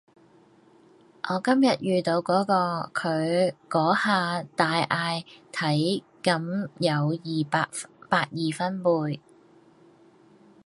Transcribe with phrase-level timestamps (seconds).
[1.29, 6.41] 我今日遇到嗰個，佢嗰下大嗌體感
[6.79, 7.19] 有
[8.09, 9.19] 百二分貝